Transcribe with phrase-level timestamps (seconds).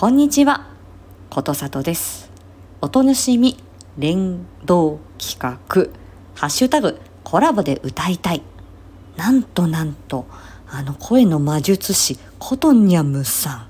[0.00, 0.66] こんにちは、
[1.28, 2.30] ことさとです。
[2.80, 3.62] お楽しみ
[3.98, 5.58] 連動企画、
[6.34, 8.40] ハッシュタグコラボで歌いたい。
[9.18, 10.24] なんとなんと、
[10.70, 13.66] あの声の魔術師、コトニャムさん。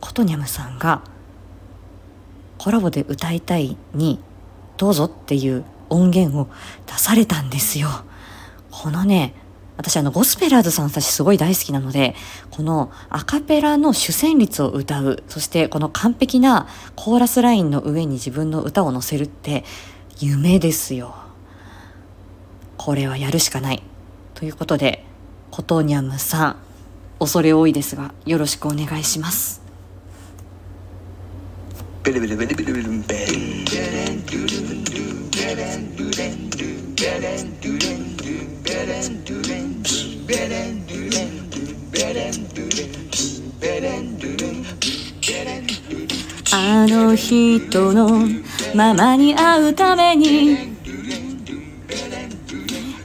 [0.00, 1.02] コトニャムさんが、
[2.56, 4.20] コラボで歌いたいに、
[4.78, 6.48] どうぞっていう音源を
[6.86, 7.90] 出されたんですよ。
[8.70, 9.34] このね、
[9.76, 12.14] 私あのゴスペラーズさんたちすごい大好きなので、
[12.50, 19.64] このアカペラの主旋律を歌う、そしてこの完璧なコーラスラインの上に自分の歌を乗せるって
[20.18, 21.16] 夢ですよ。
[22.76, 23.82] これはやるしかない。
[24.34, 25.04] ということで、
[25.50, 26.56] コトニャムさん、
[27.18, 29.62] 恐れ多いですが、よろしくお願いします。
[46.54, 48.26] あの人の
[48.74, 50.72] ままに会うために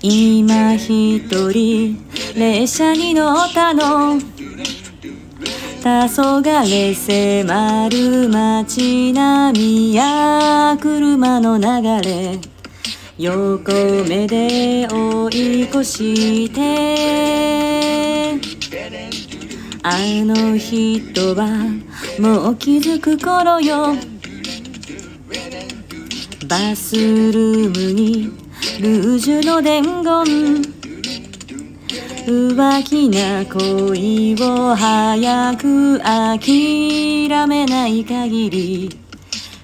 [0.00, 1.20] 今一
[1.52, 2.02] 人
[2.34, 4.18] 列車に乗ったの。
[5.82, 11.64] 黄昏迫る街並みや車の流
[12.02, 12.55] れ。
[13.18, 13.72] 横
[14.06, 17.66] 目で追い越して。
[19.82, 21.46] あの人は
[22.18, 23.96] もう気づく頃よ。
[26.46, 28.24] バスルームに
[28.80, 30.76] ルージュの伝言。
[32.26, 39.05] 浮気な恋を早く諦めない限り。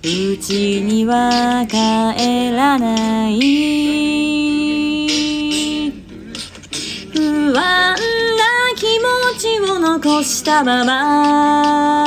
[0.00, 3.40] うちには帰らない
[7.12, 7.98] 不安な
[8.76, 9.08] 気持
[9.40, 11.98] ちを残したまま。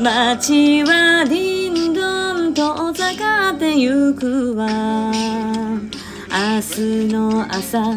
[0.00, 4.66] 街はディンドンと遠ざかってゆくわ。
[4.66, 7.96] 明日の朝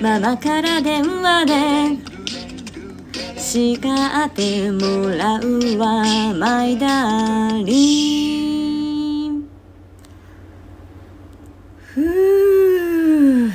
[0.00, 2.15] ママから電話で。
[3.46, 6.02] 叱ってもらうわ
[6.34, 9.48] マイダーリン。
[11.78, 12.00] ふ
[13.46, 13.50] う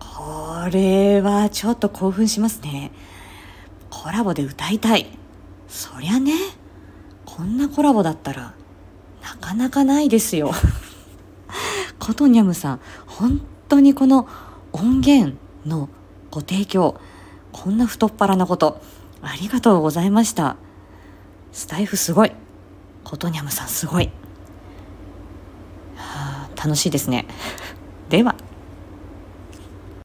[0.00, 2.90] これはちょっと興奮しますね。
[3.90, 5.06] コラボで歌いたい。
[5.68, 6.32] そりゃね
[7.24, 8.54] こんなコラボだったら
[9.22, 10.50] なかなかないですよ。
[12.00, 14.26] コトニャムさん本当にこの
[14.72, 15.88] 音源の
[16.32, 17.00] ご提供
[17.52, 18.82] こんな太っ腹なこと。
[19.28, 20.56] ありがとうございました。
[21.52, 22.32] スタイフすごい。
[23.06, 24.10] ことにゃむさんすごい、
[25.94, 27.26] はあ、楽しいですね。
[28.10, 28.34] では。